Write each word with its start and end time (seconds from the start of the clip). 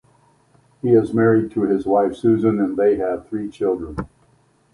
He 0.81 0.93
is 0.95 1.13
married 1.13 1.51
to 1.51 1.61
his 1.61 1.85
wife 1.85 2.15
Suzanne 2.15 2.59
and 2.59 2.75
they 2.75 2.95
have 2.95 3.27
three 3.27 3.47
children. 3.51 3.97